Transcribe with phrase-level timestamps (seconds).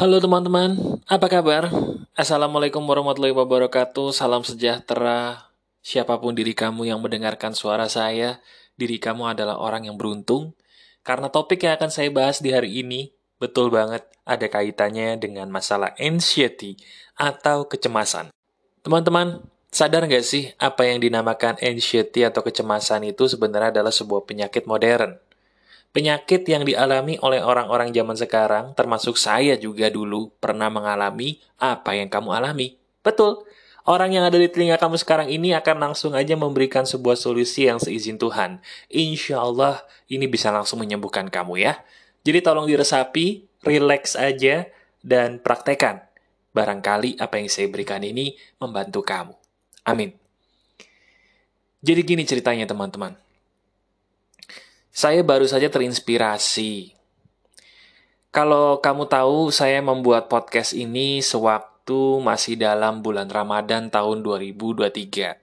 [0.00, 1.68] Halo teman-teman, apa kabar?
[2.16, 5.52] Assalamualaikum warahmatullahi wabarakatuh, salam sejahtera.
[5.84, 8.40] Siapa pun diri kamu yang mendengarkan suara saya,
[8.80, 10.56] diri kamu adalah orang yang beruntung.
[11.04, 15.92] Karena topik yang akan saya bahas di hari ini, betul banget ada kaitannya dengan masalah
[16.00, 16.80] anxiety
[17.20, 18.32] atau kecemasan.
[18.80, 24.64] Teman-teman, sadar nggak sih apa yang dinamakan anxiety atau kecemasan itu sebenarnya adalah sebuah penyakit
[24.64, 25.20] modern?
[25.90, 32.06] Penyakit yang dialami oleh orang-orang zaman sekarang, termasuk saya juga dulu pernah mengalami apa yang
[32.06, 32.78] kamu alami.
[33.02, 33.42] Betul,
[33.90, 37.82] orang yang ada di telinga kamu sekarang ini akan langsung aja memberikan sebuah solusi yang
[37.82, 38.62] seizin Tuhan.
[38.86, 41.82] Insya Allah ini bisa langsung menyembuhkan kamu ya.
[42.22, 44.70] Jadi tolong diresapi, relax aja,
[45.02, 46.06] dan praktekan.
[46.54, 49.34] Barangkali apa yang saya berikan ini membantu kamu.
[49.90, 50.14] Amin.
[51.80, 53.16] Jadi gini ceritanya teman-teman.
[54.90, 56.98] Saya baru saja terinspirasi.
[58.34, 65.38] Kalau kamu tahu, saya membuat podcast ini sewaktu masih dalam bulan Ramadan tahun 2023.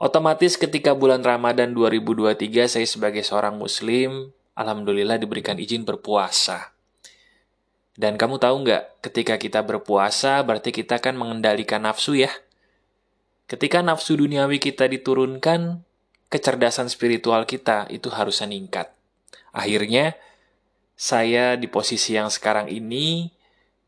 [0.00, 6.72] Otomatis ketika bulan Ramadan 2023, saya sebagai seorang muslim, Alhamdulillah diberikan izin berpuasa.
[8.00, 12.32] Dan kamu tahu nggak, ketika kita berpuasa, berarti kita kan mengendalikan nafsu ya.
[13.44, 15.84] Ketika nafsu duniawi kita diturunkan,
[16.30, 18.94] kecerdasan spiritual kita itu harus meningkat.
[19.50, 20.14] Akhirnya,
[20.94, 23.34] saya di posisi yang sekarang ini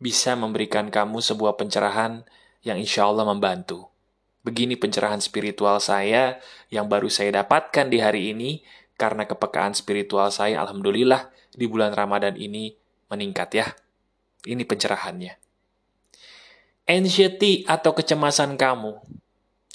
[0.02, 2.26] bisa memberikan kamu sebuah pencerahan
[2.66, 3.86] yang insya Allah membantu.
[4.42, 8.66] Begini pencerahan spiritual saya yang baru saya dapatkan di hari ini
[8.98, 12.74] karena kepekaan spiritual saya Alhamdulillah di bulan Ramadan ini
[13.06, 13.66] meningkat ya.
[14.42, 15.38] Ini pencerahannya.
[16.90, 19.21] Anxiety atau kecemasan kamu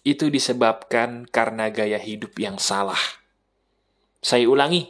[0.07, 2.99] itu disebabkan karena gaya hidup yang salah.
[4.23, 4.87] Saya ulangi,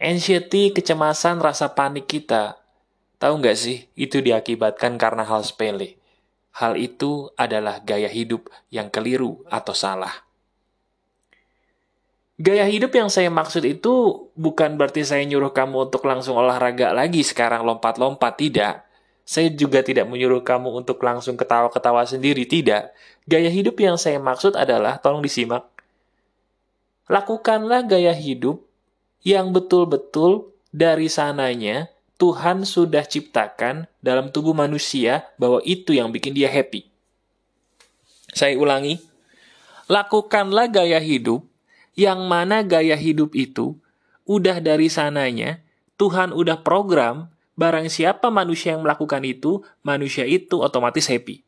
[0.00, 2.56] anxiety, kecemasan, rasa panik kita,
[3.20, 6.00] tahu nggak sih, itu diakibatkan karena hal sepele.
[6.56, 10.24] Hal itu adalah gaya hidup yang keliru atau salah.
[12.40, 17.20] Gaya hidup yang saya maksud itu bukan berarti saya nyuruh kamu untuk langsung olahraga lagi
[17.20, 18.88] sekarang lompat-lompat, tidak.
[19.22, 22.90] Saya juga tidak menyuruh kamu untuk langsung ketawa-ketawa sendiri, tidak.
[23.24, 25.66] Gaya hidup yang saya maksud adalah, tolong disimak,
[27.06, 28.62] lakukanlah gaya hidup
[29.22, 36.50] yang betul-betul dari sananya Tuhan sudah ciptakan dalam tubuh manusia bahwa itu yang bikin dia
[36.50, 36.86] happy.
[38.30, 39.02] Saya ulangi,
[39.90, 41.42] lakukanlah gaya hidup
[41.98, 43.74] yang mana gaya hidup itu
[44.24, 45.60] udah dari sananya
[45.98, 51.44] Tuhan udah program Barang siapa manusia yang melakukan itu, manusia itu otomatis happy.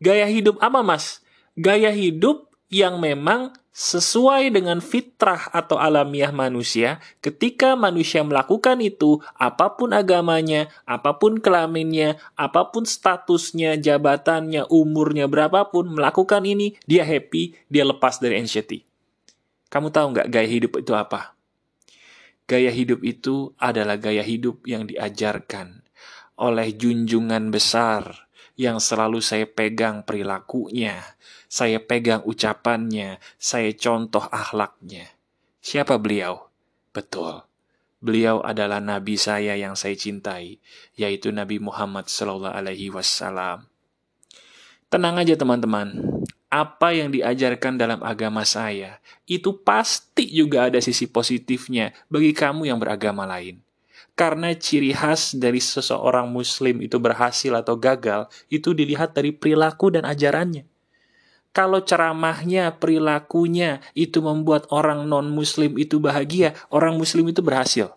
[0.00, 1.20] Gaya hidup apa, Mas?
[1.54, 9.74] Gaya hidup yang memang sesuai dengan fitrah atau alamiah manusia, ketika manusia melakukan itu, apa
[9.74, 17.58] pun agamanya, apa pun kelaminnya, apa pun statusnya, jabatannya, umurnya berapapun, melakukan ini, dia happy,
[17.66, 18.86] dia lepas dari anxiety.
[19.74, 21.33] Kamu tahu nggak gaya hidup itu apa?
[22.44, 25.80] Gaya hidup itu adalah gaya hidup yang diajarkan
[26.36, 31.02] oleh junjungan besar yang selalu saya pegang perilakunya,
[31.50, 35.10] saya pegang ucapannya, saya contoh akhlaknya.
[35.64, 36.52] Siapa beliau?
[36.94, 37.42] Betul.
[38.04, 40.60] Beliau adalah nabi saya yang saya cintai,
[40.92, 43.64] yaitu Nabi Muhammad sallallahu alaihi wasallam.
[44.92, 46.20] Tenang aja teman-teman,
[46.54, 52.78] apa yang diajarkan dalam agama saya, itu pasti juga ada sisi positifnya bagi kamu yang
[52.78, 53.58] beragama lain.
[54.14, 60.06] Karena ciri khas dari seseorang muslim itu berhasil atau gagal, itu dilihat dari perilaku dan
[60.06, 60.62] ajarannya.
[61.50, 67.90] Kalau ceramahnya, perilakunya itu membuat orang non-muslim itu bahagia, orang muslim itu berhasil.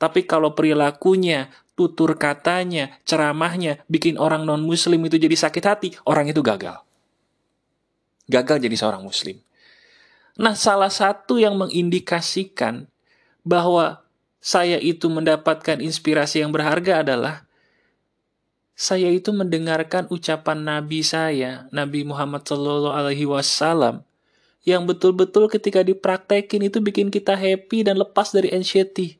[0.00, 6.40] Tapi kalau perilakunya, tutur katanya, ceramahnya bikin orang non-muslim itu jadi sakit hati, orang itu
[6.40, 6.87] gagal
[8.28, 9.40] gagal jadi seorang muslim.
[10.38, 12.86] Nah, salah satu yang mengindikasikan
[13.42, 14.06] bahwa
[14.38, 17.48] saya itu mendapatkan inspirasi yang berharga adalah
[18.78, 24.06] saya itu mendengarkan ucapan Nabi saya, Nabi Muhammad Shallallahu Alaihi Wasallam,
[24.62, 29.18] yang betul-betul ketika dipraktekin itu bikin kita happy dan lepas dari anxiety.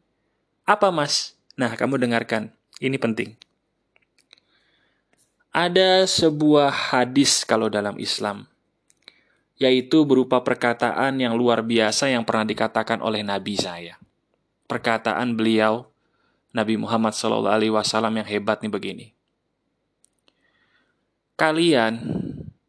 [0.62, 1.34] Apa mas?
[1.58, 2.54] Nah, kamu dengarkan.
[2.78, 3.34] Ini penting.
[5.50, 8.46] Ada sebuah hadis kalau dalam Islam
[9.58, 13.99] yaitu berupa perkataan yang luar biasa yang pernah dikatakan oleh Nabi saya.
[14.70, 15.90] Perkataan beliau,
[16.55, 17.50] Nabi Muhammad SAW
[18.14, 19.06] yang hebat nih begini.
[21.34, 22.02] Kalian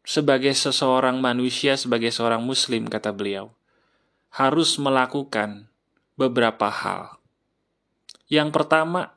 [0.02, 3.54] sebagai seseorang manusia, sebagai seorang muslim, kata beliau,
[4.34, 5.70] harus melakukan
[6.18, 7.18] beberapa hal.
[8.30, 9.14] Yang pertama,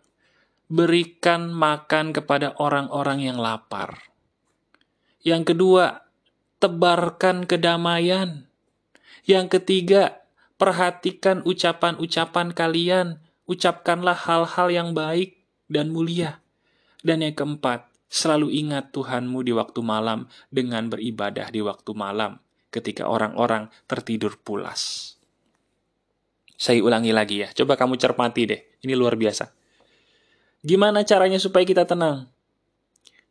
[0.70, 4.10] berikan makan kepada orang-orang yang lapar.
[5.22, 6.03] Yang kedua,
[6.64, 8.48] tebarkan kedamaian.
[9.28, 10.24] Yang ketiga,
[10.56, 13.20] perhatikan ucapan-ucapan kalian.
[13.44, 16.40] Ucapkanlah hal-hal yang baik dan mulia.
[17.04, 22.40] Dan yang keempat, selalu ingat Tuhanmu di waktu malam dengan beribadah di waktu malam
[22.72, 25.14] ketika orang-orang tertidur pulas.
[26.56, 29.52] Saya ulangi lagi ya, coba kamu cermati deh, ini luar biasa.
[30.64, 32.32] Gimana caranya supaya kita tenang?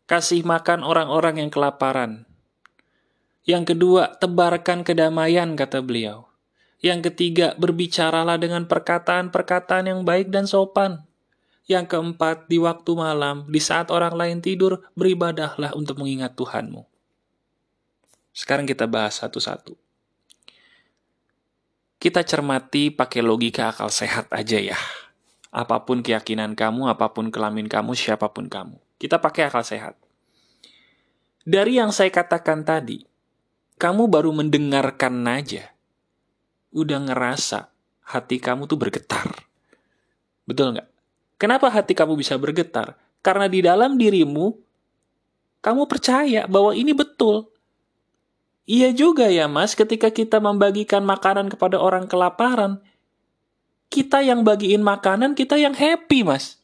[0.05, 2.29] Kasih makan orang-orang yang kelaparan.
[3.43, 6.31] Yang kedua, tebarkan kedamaian, kata beliau.
[6.79, 11.03] Yang ketiga, berbicaralah dengan perkataan-perkataan yang baik dan sopan.
[11.67, 16.87] Yang keempat, di waktu malam, di saat orang lain tidur, beribadahlah untuk mengingat Tuhanmu.
[18.35, 19.79] Sekarang kita bahas satu-satu.
[22.03, 24.79] Kita cermati pakai logika akal sehat aja ya.
[25.55, 28.75] Apa pun keyakinan kamu, apa pun kelamin kamu, siapa pun kamu.
[28.99, 29.95] Kita pakai akal sehat.
[31.47, 33.12] Dari yang saya katakan tadi,
[33.83, 35.75] kamu baru mendengarkan aja.
[36.71, 37.67] Udah ngerasa
[38.07, 39.27] hati kamu tuh bergetar.
[40.47, 40.87] Betul nggak?
[41.35, 42.95] Kenapa hati kamu bisa bergetar?
[43.27, 44.55] Karena di dalam dirimu,
[45.59, 47.51] kamu percaya bahwa ini betul.
[48.63, 52.79] Iya juga ya mas, ketika kita membagikan makanan kepada orang kelaparan,
[53.91, 56.63] kita yang bagiin makanan, kita yang happy mas.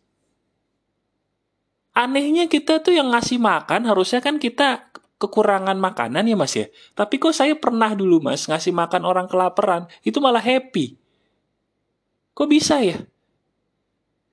[1.98, 4.87] Anehnya kita tuh yang ngasih makan, harusnya kan kita
[5.18, 6.66] kekurangan makanan ya mas ya.
[6.94, 10.96] Tapi kok saya pernah dulu mas, ngasih makan orang kelaparan, itu malah happy.
[12.38, 13.02] Kok bisa ya?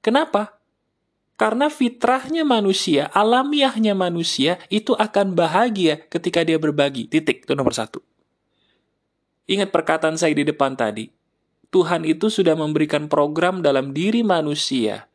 [0.05, 0.61] Kenapa?
[1.35, 7.11] Karena fitrahnya manusia, alamiahnya manusia, itu akan bahagia ketika dia berbagi.
[7.11, 7.99] Titik, itu nomor satu.
[9.49, 11.11] Ingat perkataan saya di depan tadi.
[11.75, 15.11] Tuhan itu sudah memberikan program dalam diri manusia.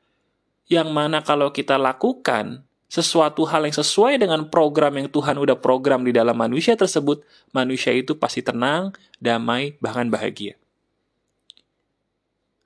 [0.68, 6.02] Yang mana kalau kita lakukan sesuatu hal yang sesuai dengan program yang Tuhan udah program
[6.02, 7.22] di dalam manusia tersebut,
[7.54, 8.90] manusia itu pasti tenang,
[9.22, 10.58] damai, bahkan bahagia.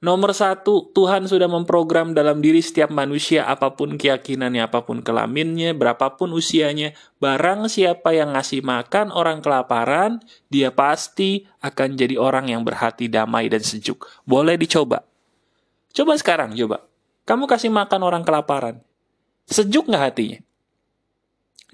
[0.04, 5.72] Nomor satu, Tuhan sudah memprogram dalam diri setiap manusia, apa pun keyakinannya, apa pun kelaminnya,
[5.72, 6.92] berapapun usianya,
[7.24, 10.20] barang siapa yang ngasih makan orang kelaparan,
[10.52, 14.04] dia pasti akan jadi orang yang berhati damai dan sejuk.
[14.28, 15.08] Boleh dicoba.
[15.96, 16.84] Coba sekarang, coba.
[17.24, 18.84] Kamu kasih makan orang kelaparan.
[19.48, 20.40] Sejuk nggak hatinya?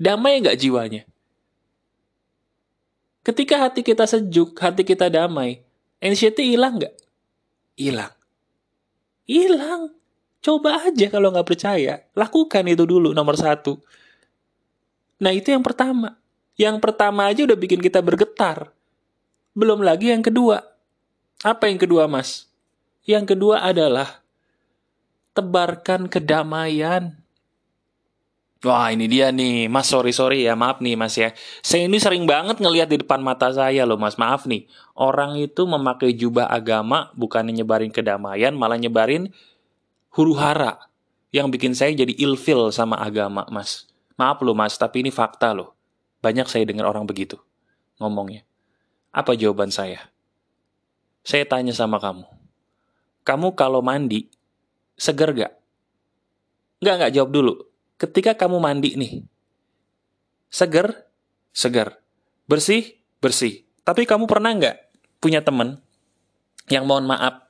[0.00, 1.02] Damai nggak jiwanya?
[3.20, 5.61] Ketika hati kita sejuk, hati kita damai,
[6.00, 6.94] anxiety hilang nggak?
[7.76, 8.12] Hilang
[9.31, 9.94] Hilang.
[10.43, 12.02] Coba aja kalau nggak percaya.
[12.19, 13.78] Lakukan itu dulu nomor satu.
[15.22, 16.19] Nah itu yang pertama.
[16.58, 18.75] Yang pertama aja udah bikin kita bergetar.
[19.55, 20.67] Belum lagi yang kedua.
[21.46, 22.50] Apa yang kedua mas?
[23.06, 24.19] Yang kedua adalah
[25.31, 27.19] tebarkan kedamaian.
[28.60, 31.32] Wah ini dia nih, mas sorry sorry ya maaf nih mas ya.
[31.64, 34.68] Saya ini sering banget ngelihat di depan mata saya loh mas, maaf nih.
[34.92, 39.32] Orang itu memakai jubah agama bukan nyebarin kedamaian, malah nyebarin
[40.12, 40.76] huru hara.
[41.32, 43.88] Yang bikin saya jadi ilfil sama agama mas.
[44.20, 45.72] Maaf loh mas, tapi ini fakta loh.
[46.20, 47.40] Banyak saya dengar orang begitu
[47.96, 48.44] ngomongnya.
[49.08, 50.12] Apa jawaban saya?
[51.24, 52.28] Saya tanya sama kamu.
[53.24, 54.28] Kamu kalau mandi,
[55.00, 55.52] seger gak?
[56.84, 57.69] Nggak, nggak jawab dulu
[58.00, 59.13] ketika kamu mandi nih,
[60.48, 61.05] seger,
[61.53, 62.01] seger,
[62.48, 63.69] bersih, bersih.
[63.84, 64.77] Tapi kamu pernah nggak
[65.20, 65.77] punya temen
[66.72, 67.44] yang mohon maaf,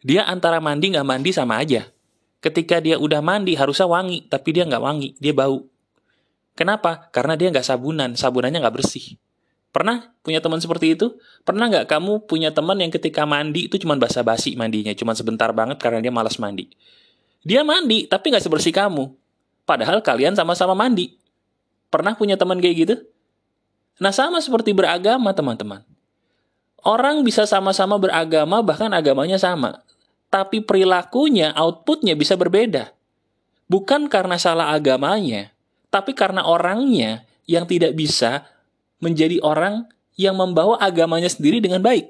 [0.00, 1.84] dia antara mandi nggak mandi sama aja.
[2.42, 5.62] Ketika dia udah mandi harusnya wangi, tapi dia nggak wangi, dia bau.
[6.58, 7.12] Kenapa?
[7.14, 9.20] Karena dia nggak sabunan, sabunannya nggak bersih.
[9.72, 11.16] Pernah punya teman seperti itu?
[11.46, 15.80] Pernah nggak kamu punya teman yang ketika mandi itu cuma basa-basi mandinya, cuma sebentar banget
[15.80, 16.68] karena dia malas mandi.
[17.46, 19.21] Dia mandi, tapi nggak sebersih kamu.
[19.62, 21.14] Padahal kalian sama-sama mandi.
[21.92, 22.94] Pernah punya teman kayak gitu?
[24.02, 25.84] Nah sama seperti beragama teman-teman.
[26.82, 29.86] Orang bisa sama-sama beragama bahkan agamanya sama.
[30.32, 32.90] Tapi perilakunya, outputnya bisa berbeda.
[33.70, 35.52] Bukan karena salah agamanya,
[35.92, 38.48] tapi karena orangnya yang tidak bisa
[38.98, 42.08] menjadi orang yang membawa agamanya sendiri dengan baik.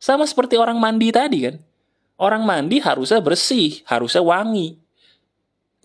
[0.00, 1.56] Sama seperti orang mandi tadi kan.
[2.16, 4.80] Orang mandi harusnya bersih, harusnya wangi.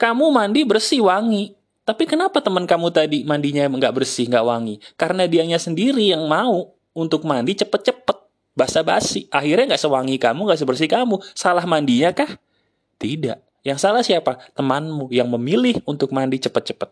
[0.02, 1.54] Kamu mandi bersih wangi.
[1.86, 4.82] Tapi kenapa teman kamu tadi mandinya nggak bersih, nggak wangi?
[4.98, 8.18] Karena dianya sendiri yang mau untuk mandi cepet-cepet,
[8.58, 9.30] basa-basi.
[9.30, 11.22] Akhirnya nggak sewangi kamu, nggak sebersih kamu.
[11.38, 12.34] Salah mandinya kah?
[12.98, 13.38] Tidak.
[13.62, 14.42] Yang salah siapa?
[14.58, 16.90] Temanmu yang memilih untuk mandi cepet-cepet.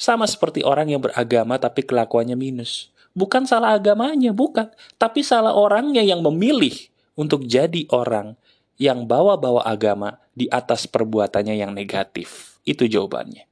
[0.00, 2.88] Sama seperti orang yang beragama tapi kelakuannya minus.
[3.12, 4.72] Bukan salah agamanya, bukan.
[4.96, 6.72] Tapi salah orangnya yang memilih
[7.12, 8.40] untuk jadi orang
[8.80, 12.58] yang bawa-bawa agama di atas perbuatannya yang negatif.
[12.66, 13.46] Itu jawabannya.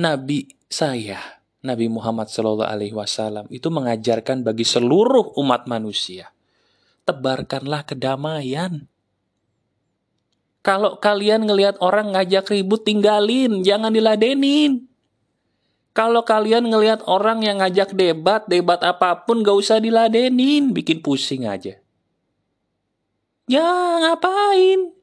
[0.00, 1.20] Nabi saya,
[1.60, 6.32] Nabi Muhammad Shallallahu Alaihi Wasallam itu mengajarkan bagi seluruh umat manusia,
[7.04, 8.88] tebarkanlah kedamaian.
[10.64, 14.86] Kalau kalian ngelihat orang ngajak ribut, tinggalin, jangan diladenin.
[15.92, 21.44] Kalau kalian ngelihat orang yang ngajak debat, debat apa pun gak usah diladenin, bikin pusing
[21.44, 21.81] aja.
[23.52, 24.96] Ya ngapain?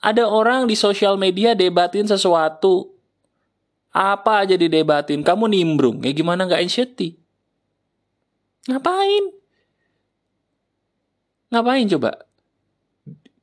[0.00, 2.96] Ada orang di sosial media debatin sesuatu,
[3.92, 6.00] apa aja didebatin, kamu nimbrung.
[6.00, 7.20] Ya gimana nggak anxiety?
[8.72, 9.24] Ngapain?
[11.52, 12.24] Ngapain coba?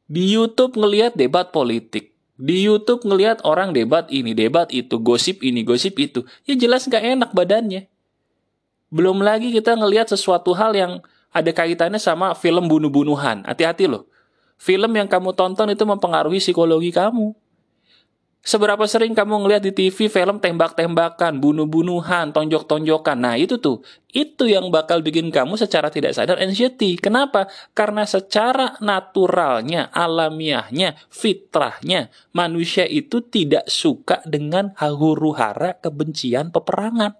[0.09, 2.17] Di YouTube ngelihat debat politik.
[2.41, 6.25] Di YouTube ngelihat orang debat ini, debat itu, gosip ini, gosip itu.
[6.49, 7.85] Ya jelas nggak enak badannya.
[8.89, 10.99] Belum lagi kita ngelihat sesuatu hal yang
[11.31, 13.47] ada kaitannya sama film bunuh-bunuhan.
[13.47, 14.10] Hati-hati loh.
[14.61, 17.33] Film yang kamu tonton itu mempengaruhi psikologi kamu.
[18.45, 23.17] Seberapa sering kamu ngeliat di TV film tembak-tembakan, bunuh-bunuhan, tonjok-tonjokan.
[23.17, 23.81] Nah itu tuh,
[24.13, 26.93] itu yang bakal bikin kamu secara tidak sadar anxiety.
[26.97, 27.49] Kenapa?
[27.73, 37.17] Karena secara naturalnya, alamiahnya, fitrahnya, manusia itu tidak suka dengan huru-hara kebencian peperangan.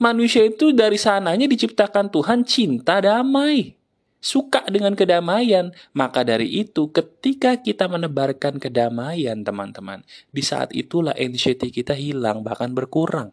[0.00, 3.76] Manusia itu dari sananya diciptakan Tuhan cinta damai
[4.20, 5.70] suka dengan kedamaian.
[5.92, 12.72] Maka dari itu, ketika kita menebarkan kedamaian, teman-teman, di saat itulah anxiety kita hilang, bahkan
[12.72, 13.30] berkurang.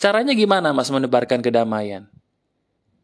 [0.00, 2.08] Caranya gimana, Mas, menebarkan kedamaian?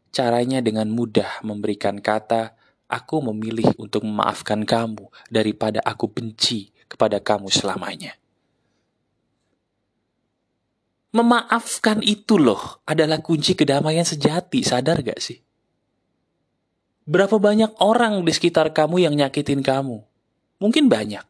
[0.09, 2.57] Caranya dengan mudah memberikan kata,
[2.89, 8.17] "Aku memilih untuk memaafkan kamu daripada aku benci kepada kamu selamanya."
[11.17, 15.41] Memaafkan itu loh adalah kunci kedamaian sejati, sadar gak sih?
[17.09, 20.05] Berapa banyak orang di sekitar kamu yang nyakitin kamu?
[20.61, 21.25] Mungkin banyak.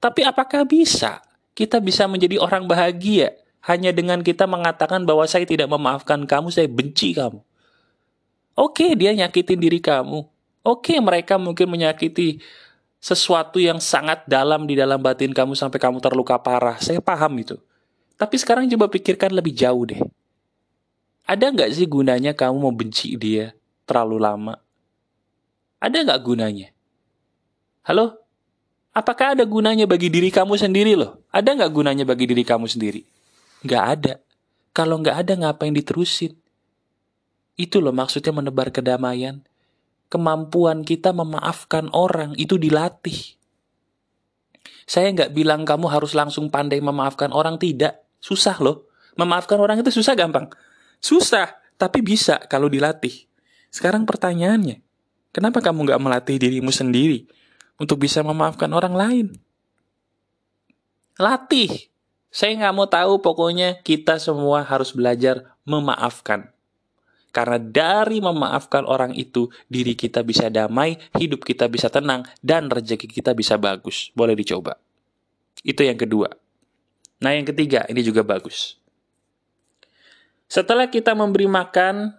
[0.00, 1.20] Tapi apakah bisa
[1.52, 3.36] kita bisa menjadi orang bahagia
[3.68, 7.44] hanya dengan kita mengatakan bahwa saya tidak memaafkan kamu, saya benci kamu?
[8.56, 10.24] Oke, dia nyakitin diri kamu.
[10.64, 12.40] Oke, mereka mungkin menyakiti
[13.04, 16.80] sesuatu yang sangat dalam di dalam batin kamu sampai kamu terluka parah.
[16.80, 17.60] Saya paham itu.
[18.14, 19.98] Tapi sekarang coba pikirkan lebih jauh deh.
[21.24, 23.56] Ada nggak sih gunanya kamu membenci dia
[23.88, 24.54] terlalu lama?
[25.80, 26.68] Ada nggak gunanya?
[27.84, 28.20] Halo?
[28.94, 31.26] Apakah ada gunanya bagi diri kamu sendiri loh?
[31.34, 33.02] Ada nggak gunanya bagi diri kamu sendiri?
[33.66, 34.14] Nggak ada.
[34.70, 36.38] Kalau nggak ada ngapain diterusin?
[37.58, 39.42] Itu loh maksudnya menebar kedamaian.
[40.06, 43.34] Kemampuan kita memaafkan orang itu dilatih.
[44.84, 48.03] Saya nggak bilang kamu harus langsung pandai memaafkan orang, tidak.
[48.24, 48.88] Susah loh.
[49.20, 50.48] Memaafkan orang itu susah gampang.
[50.96, 53.28] Susah, tapi bisa kalau dilatih.
[53.68, 54.80] Sekarang pertanyaannya,
[55.28, 57.28] kenapa kamu nggak melatih dirimu sendiri
[57.76, 59.26] untuk bisa memaafkan orang lain?
[61.20, 61.92] Latih.
[62.32, 66.50] Saya nggak mau tahu, pokoknya kita semua harus belajar memaafkan.
[67.30, 73.06] Karena dari memaafkan orang itu, diri kita bisa damai, hidup kita bisa tenang, dan rezeki
[73.06, 74.10] kita bisa bagus.
[74.18, 74.78] Boleh dicoba.
[75.62, 76.43] Itu yang kedua.
[77.24, 78.76] Nah, yang ketiga, ini juga bagus.
[80.44, 82.12] Setelah kita memberi makan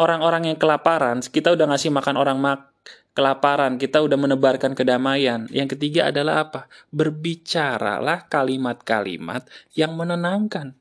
[0.00, 2.72] orang-orang yang kelaparan, kita udah ngasih makan orang mak
[3.12, 5.44] kelaparan, kita udah menebarkan kedamaian.
[5.52, 6.64] Yang ketiga adalah apa?
[6.88, 9.44] Berbicaralah kalimat-kalimat
[9.76, 10.72] yang menenangkan.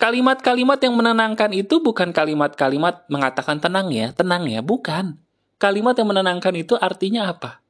[0.00, 5.20] Kalimat-kalimat yang menenangkan itu bukan kalimat-kalimat mengatakan tenang ya, tenang ya, bukan.
[5.60, 7.63] Kalimat yang menenangkan itu artinya apa?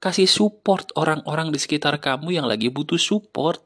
[0.00, 3.60] Kasih support orang-orang di sekitar kamu yang lagi butuh support.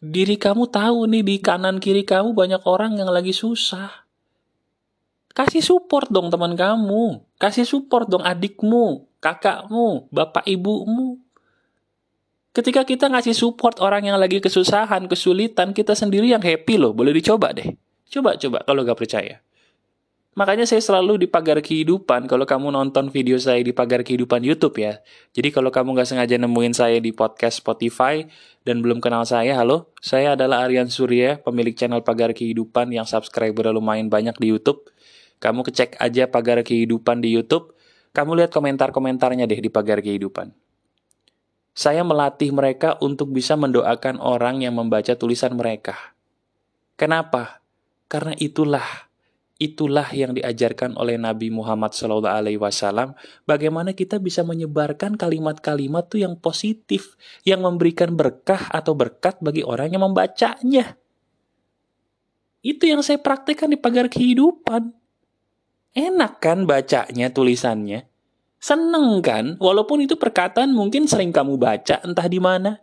[0.00, 4.08] Diri kamu tahu nih di kanan kiri kamu banyak orang yang lagi susah.
[5.36, 7.20] Kasih support dong teman kamu.
[7.36, 11.20] Kasih support dong adikmu, kakakmu, bapak ibumu.
[12.52, 16.92] Ketika kita ngasih support orang yang lagi kesusahan, kesulitan, kita sendiri yang happy loh.
[16.92, 17.64] Boleh dicoba deh.
[18.12, 19.40] Coba-coba kalau gak percaya.
[20.32, 24.80] Makanya saya selalu di pagar kehidupan, kalau kamu nonton video saya di pagar kehidupan YouTube
[24.80, 25.04] ya.
[25.36, 28.24] Jadi kalau kamu nggak sengaja nemuin saya di podcast Spotify
[28.64, 33.68] dan belum kenal saya, halo, saya adalah Aryan Surya, pemilik channel pagar kehidupan yang subscriber
[33.76, 34.88] lumayan banyak di YouTube.
[35.36, 37.76] Kamu kecek aja pagar kehidupan di YouTube,
[38.16, 40.48] kamu lihat komentar-komentarnya deh di pagar kehidupan.
[41.76, 46.16] Saya melatih mereka untuk bisa mendoakan orang yang membaca tulisan mereka.
[46.96, 47.60] Kenapa?
[48.08, 49.11] Karena itulah
[49.62, 53.14] Itulah yang diajarkan oleh Nabi Muhammad SAW.
[53.46, 57.14] Bagaimana kita bisa menyebarkan kalimat-kalimat tuh yang positif,
[57.46, 60.98] yang memberikan berkah atau berkat bagi orang yang membacanya.
[62.58, 64.90] Itu yang saya praktekkan di pagar kehidupan.
[65.94, 68.10] Enak kan bacanya tulisannya?
[68.58, 69.62] Seneng kan?
[69.62, 72.82] Walaupun itu perkataan mungkin sering kamu baca entah di mana.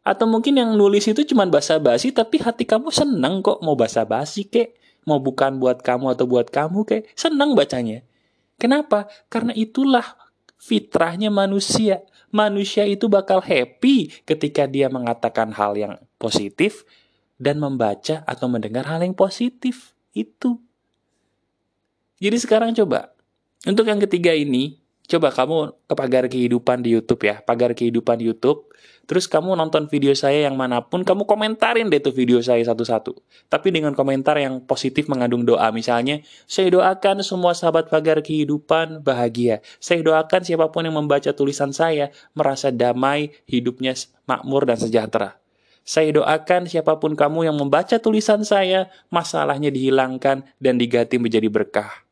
[0.00, 4.85] Atau mungkin yang nulis itu cuma basa-basi tapi hati kamu seneng kok mau basa-basi kek.
[5.06, 7.02] Mau bukan buat kamu atau buat kamu kek.
[7.14, 8.02] Seneng bacanya.
[8.58, 9.06] Kenapa?
[9.30, 10.18] Karena itulah
[10.58, 12.02] fitrahnya manusia.
[12.34, 16.82] Manusia itu bakal happy ketika dia mengatakan hal yang positif
[17.38, 19.94] dan membaca atau mendengar hal yang positif.
[20.10, 20.58] Itu.
[22.18, 23.12] Jadi sekarang coba,
[23.68, 28.66] untuk yang ketiga ini, coba kamu ke pagar kehidupan di YouTube ya, pagar kehidupan YouTube.
[29.06, 33.14] Terus kamu nonton video saya yang mana pun, kamu komentarin deh tuh video saya satu-satu.
[33.46, 35.70] Tapi dengan komentar yang positif mengandung doa.
[35.70, 39.62] Misalnya, saya doakan semua sahabat pagar kehidupan bahagia.
[39.78, 43.94] Saya doakan siapa pun yang membaca tulisan saya merasa damai, hidupnya
[44.26, 45.38] makmur dan sejahtera.
[45.86, 52.05] Saya doakan siapa pun kamu yang membaca tulisan saya, masalahnya dihilangkan dan diganti menjadi berkah.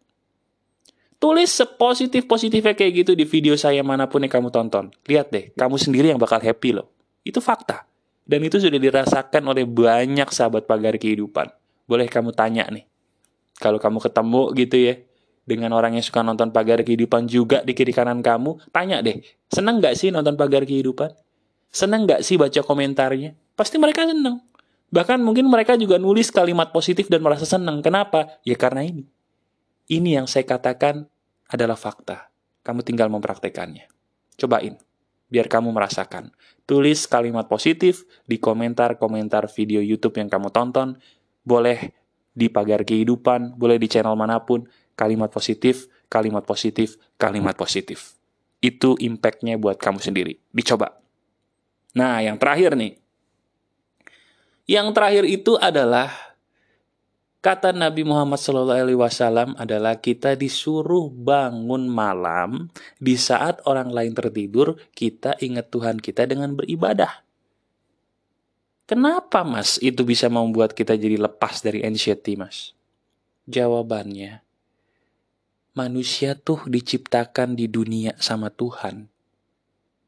[1.24, 4.92] Tulis sepositif-positifnya kayak gitu di video saya mana pun yang kamu tonton.
[5.08, 6.92] Lihat deh, kamu sendiri yang bakal happy loh.
[7.24, 7.88] Itu fakta.
[8.28, 11.48] Dan itu sudah dirasakan oleh banyak sahabat pagar kehidupan.
[11.88, 12.84] Boleh kamu tanya nih.
[13.56, 14.94] Kalau kamu ketemu gitu ya,
[15.48, 19.80] dengan orang yang suka nonton pagar kehidupan juga di kiri kanan kamu, tanya deh, seneng
[19.80, 21.08] gak sih nonton pagar kehidupan?
[21.72, 23.32] Seneng gak sih baca komentarnya?
[23.56, 24.44] Pasti mereka seneng.
[24.92, 27.80] Bahkan mungkin mereka juga nulis kalimat positif dan merasa seneng.
[27.80, 28.36] Kenapa?
[28.44, 29.08] Ya karena ini.
[29.88, 31.08] Ini yang saya katakan
[31.50, 32.30] adalah fakta.
[32.64, 33.86] Kamu tinggal mempraktekannya.
[34.40, 34.80] Cobain,
[35.28, 36.32] biar kamu merasakan.
[36.64, 40.96] Tulis kalimat positif di komentar-komentar video YouTube yang kamu tonton.
[41.44, 41.92] Boleh
[42.32, 44.64] di pagar kehidupan, boleh di channel mana pun.
[44.94, 48.16] Kalimat positif, kalimat positif, kalimat positif.
[48.64, 50.40] Itu impactnya buat kamu sendiri.
[50.54, 50.96] Dicoba.
[51.94, 52.96] Nah, yang terakhir nih.
[54.64, 56.33] Yang terakhir itu adalah
[57.44, 65.36] Kata Nabi Muhammad SAW adalah kita disuruh bangun malam di saat orang lain tertidur, kita
[65.44, 67.20] ingat Tuhan kita dengan beribadah.
[68.88, 72.72] Kenapa mas itu bisa membuat kita jadi lepas dari anxiety mas?
[73.44, 74.40] Jawabannya,
[75.76, 79.12] manusia tuh diciptakan di dunia sama Tuhan.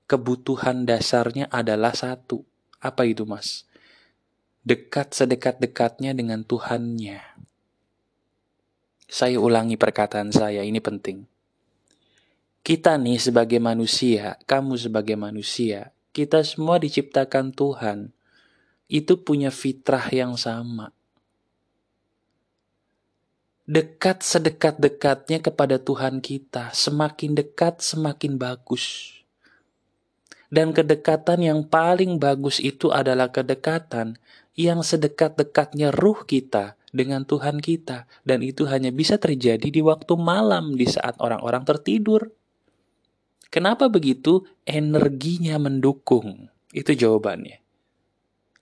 [0.08, 2.48] Kebutuhan dasarnya adalah satu.
[2.80, 3.68] Apa itu mas?
[4.66, 7.22] Dekat sedekat-dekatnya dengan Tuhannya.
[9.06, 11.22] Saya ulangi perkataan saya, ini penting.
[12.66, 18.10] Kita nih sebagai manusia, kamu sebagai manusia, kita semua diciptakan Tuhan.
[18.90, 20.90] Itu punya fitrah yang sama.
[23.70, 29.14] Dekat sedekat-dekatnya kepada Tuhan kita, semakin dekat semakin bagus.
[30.50, 34.18] Dan kedekatan yang paling bagus itu adalah kedekatan
[34.56, 38.08] yang sedekat-dekatnya ruh kita dengan Tuhan kita.
[38.24, 42.32] Dan itu hanya bisa terjadi di waktu malam di saat orang-orang tertidur.
[43.52, 44.42] Kenapa begitu?
[44.64, 46.48] Energinya mendukung.
[46.72, 47.62] Itu jawabannya.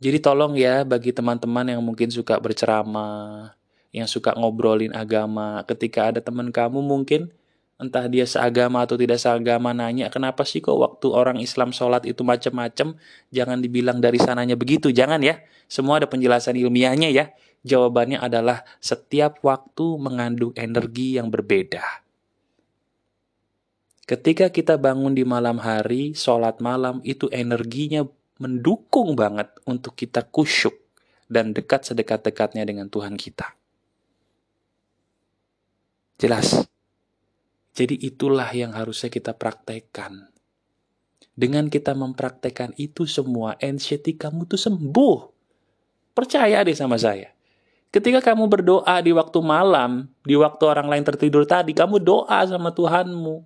[0.02, 3.56] Jadi tolong ya bagi teman-teman yang mungkin suka berceramah,
[3.94, 7.32] yang suka ngobrolin agama, ketika ada teman kamu mungkin
[7.74, 12.22] entah dia seagama atau tidak seagama nanya kenapa sih kok waktu orang Islam sholat itu
[12.22, 12.94] macam-macam
[13.34, 15.42] jangan dibilang dari sananya begitu jangan ya.
[15.66, 17.32] Semua ada penjelasan ilmiahnya ya.
[17.64, 21.80] Jawabannya adalah setiap waktu mengandung energi yang berbeda.
[24.04, 28.04] Ketika kita bangun di malam hari sholat malam itu energinya
[28.36, 30.76] mendukung banget untuk kita kusyuk
[31.32, 33.56] dan dekat sedekat-dekatnya dengan Tuhan kita.
[36.20, 36.68] Jelas
[37.74, 40.30] jadi itulah yang harusnya kita praktekkan.
[41.34, 45.18] Dengan kita mempraktekkan itu semua, anxiety kamu tuh sembuh.
[46.14, 47.34] Percaya deh sama saya.
[47.90, 52.70] Ketika kamu berdoa di waktu malam, di waktu orang lain tertidur tadi, kamu doa sama
[52.70, 53.42] Tuhanmu.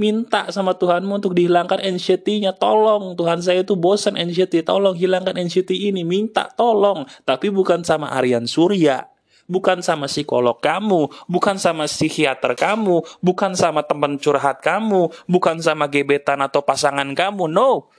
[0.00, 2.56] Minta sama Tuhanmu untuk dihilangkan anxiety-nya.
[2.56, 4.64] Tolong, Tuhan saya itu bosan anxiety.
[4.64, 6.04] Tolong hilangkan anxiety ini.
[6.04, 7.08] Minta tolong.
[7.24, 9.15] Tapi bukan sama Aryan Surya
[9.46, 15.86] bukan sama psikolog kamu, bukan sama psikiater kamu, bukan sama teman curhat kamu, bukan sama
[15.86, 17.50] gebetan atau pasangan kamu.
[17.50, 17.90] No.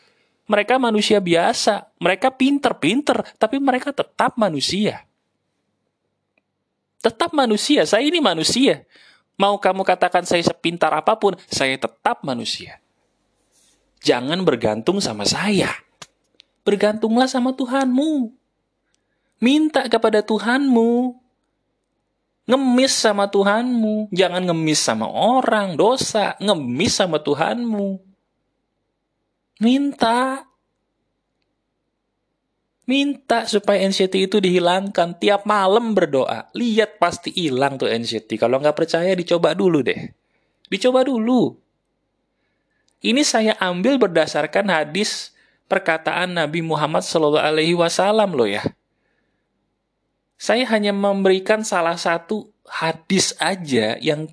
[0.47, 5.03] Mereka manusia biasa, mereka pinter-pinter, tapi mereka tetap manusia.
[7.03, 8.87] Tetap manusia, saya ini manusia.
[9.35, 12.79] Mau kamu katakan saya sepintar apa pun, saya tetap manusia.
[14.07, 15.67] Jangan bergantung sama saya.
[16.63, 18.31] Bergantunglah sama Tuhanmu.
[19.43, 21.26] Minta kepada Tuhanmu
[22.47, 24.07] Ngemis sama Tuhanmu.
[24.15, 26.39] Jangan ngemis sama orang, dosa.
[26.39, 27.99] Ngemis sama Tuhanmu.
[29.59, 30.47] Minta.
[32.87, 35.19] Minta supaya anxiety itu dihilangkan.
[35.19, 36.47] Tiap malam berdoa.
[36.55, 38.39] Lihat pasti hilang tuh anxiety.
[38.39, 40.07] Kalau nggak percaya dicoba dulu deh.
[40.71, 41.51] Dicoba dulu.
[43.03, 45.35] Ini saya ambil berdasarkan hadis
[45.67, 48.63] perkataan Nabi Muhammad Wasallam loh ya.
[50.37, 54.29] Saya hanya memberikan salah satu hadis aja yang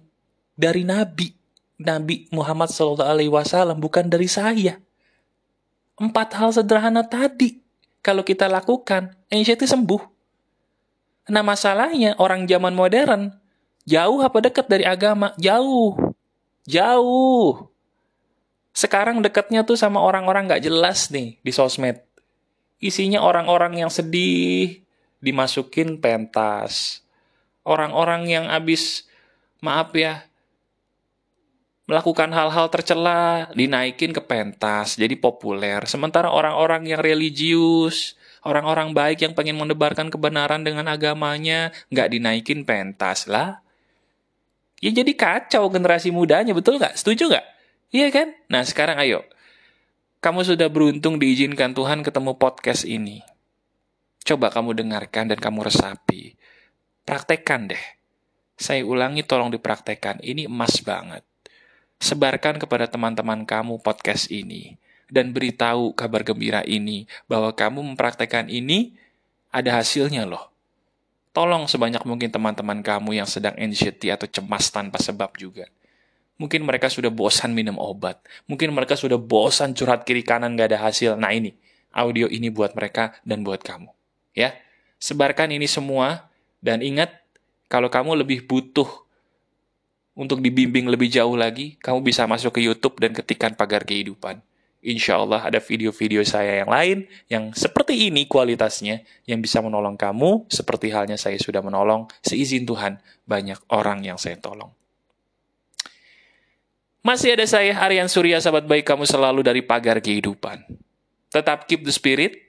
[0.54, 1.32] dari Nabi.
[1.80, 4.78] Nabi Muhammad Wasallam bukan dari saya.
[5.98, 7.64] Empat hal sederhana tadi
[8.04, 10.02] kalau kita lakukan, anxiety sembuh.
[11.32, 13.32] Nah masalahnya orang zaman modern,
[13.88, 15.32] jauh apa dekat dari agama?
[15.40, 15.96] Jauh.
[16.68, 17.72] Jauh.
[18.76, 22.04] Sekarang dekatnya tuh sama orang-orang gak jelas nih di sosmed.
[22.76, 24.83] Isinya orang-orang yang sedih,
[25.24, 27.00] dimasukin pentas.
[27.64, 29.08] Orang-orang yang abis,
[29.64, 30.28] maaf ya,
[31.88, 35.84] melakukan hal-hal tercela, dinaikin ke pentas, jadi populer.
[35.88, 43.24] Sementara orang-orang yang religius, orang-orang baik yang pengen mendebarkan kebenaran dengan agamanya, nggak dinaikin pentas
[43.28, 43.64] lah.
[44.80, 47.00] Ya jadi kacau generasi mudanya, betul nggak?
[47.00, 47.46] Setuju nggak?
[47.92, 48.28] Iya kan?
[48.52, 49.24] Nah sekarang ayo,
[50.24, 53.33] kamu sudah beruntung diizinkan Tuhan ketemu podcast ini.
[54.24, 56.34] Coba kamu dengarkan dan kamu resapi.
[57.04, 57.84] Praktekkan deh.
[58.56, 61.22] Saya ulangi tolong dipraktekkan, ini emas banget
[62.04, 64.76] sebarkan kepada teman-teman kamu podcast ini
[65.08, 68.92] dan beritahu kabar gembira ini bahwa kamu mempraktekkan ini
[69.48, 70.52] ada hasilnya loh.
[71.32, 75.64] Tolong sebanyak mungkin teman-teman kamu yang sedang anxiety atau cemas tanpa sebab juga.
[76.36, 78.20] Mungkin mereka sudah bosan minum obat.
[78.46, 81.16] Mungkin mereka sudah bosan curhat kiri kanan gak ada hasil.
[81.16, 81.56] Nah ini,
[81.90, 84.03] audio ini buat mereka dan buat kamu.
[84.34, 84.58] Ya,
[84.98, 86.26] sebarkan ini semua
[86.58, 87.14] dan ingat
[87.70, 88.86] kalau kamu lebih butuh
[90.14, 94.38] untuk dibimbing lebih jauh lagi, kamu bisa masuk ke YouTube dan ketikkan pagar kehidupan.
[94.84, 96.98] Insya Allah ada video-video saya yang lain
[97.32, 103.00] yang seperti ini kualitasnya yang bisa menolong kamu seperti halnya saya sudah menolong seizin Tuhan
[103.24, 104.68] banyak orang yang saya tolong.
[107.00, 110.68] Masih ada saya Aryan Surya sahabat baik kamu selalu dari pagar kehidupan.
[111.32, 112.44] Tetap keep the spirit,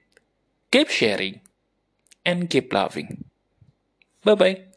[0.68, 1.40] keep sharing,
[2.26, 3.26] and keep loving.
[4.24, 4.75] Bye-bye.